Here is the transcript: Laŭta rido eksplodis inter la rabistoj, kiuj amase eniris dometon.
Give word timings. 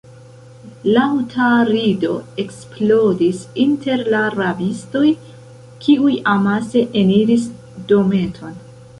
Laŭta 0.93 1.49
rido 1.67 2.13
eksplodis 2.43 3.41
inter 3.63 4.01
la 4.13 4.21
rabistoj, 4.35 5.03
kiuj 5.85 6.15
amase 6.33 6.83
eniris 7.03 7.45
dometon. 7.93 8.57